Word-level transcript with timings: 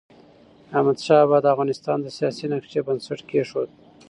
احمدشاه 0.77 1.21
بابا 1.23 1.37
د 1.41 1.45
افغانستان 1.53 1.97
د 2.01 2.07
سیاسی 2.17 2.45
نقشې 2.53 2.79
بنسټ 2.87 3.19
کيښود. 3.29 3.69